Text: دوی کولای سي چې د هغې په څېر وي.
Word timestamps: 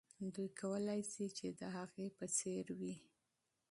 دوی 0.35 0.49
کولای 0.61 1.01
سي 1.11 1.25
چې 1.37 1.47
د 1.59 1.61
هغې 1.75 2.07
په 2.17 2.25
څېر 2.37 2.65
وي. 2.79 2.95